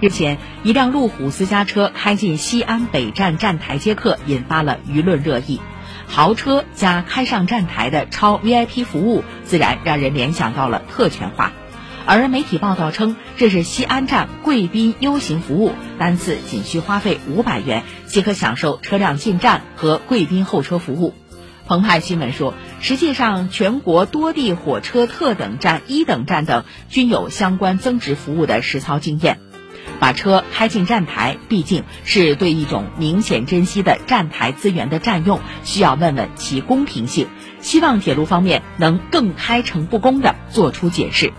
[0.00, 5.60] 日前，一辆路虎私家车开进西安北站站台接客，引发了舆论热议。
[6.06, 11.52] 豪车加开上站台的超 VIP 服务，自然让人联想到了特权化。
[12.06, 21.12] 而媒体报道称，这是西安站贵宾 U 型服务，单次仅需花费五百元，即可享受车辆进站和贵宾候车服务。
[21.66, 29.38] 澎湃新闻说，实际上全国多地火车特等站、一等站等均有相关增值服务的实操经验。
[29.98, 37.28] 把车开进站台，毕竟是对一种明显珍惜的站台资源的占用，需要问问其公平性。
[37.60, 41.32] 希望铁路方面能更开诚布公地做出解释。